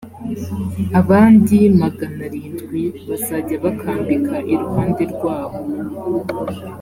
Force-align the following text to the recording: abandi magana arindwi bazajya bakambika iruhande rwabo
abandi 0.99 1.57
magana 1.81 2.19
arindwi 2.27 2.81
bazajya 3.07 3.55
bakambika 3.65 4.35
iruhande 4.53 5.03
rwabo 5.13 5.59